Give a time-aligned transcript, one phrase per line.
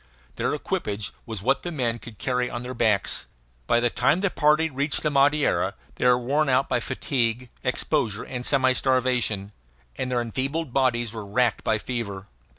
[0.37, 3.27] Their equipage was what the men could carry on their backs.
[3.67, 8.23] By the time the party reached the Madeira they were worn out by fatigue, exposure,
[8.23, 9.51] and semi starvation,
[9.95, 12.25] and their enfeebled bodies were racked by fever.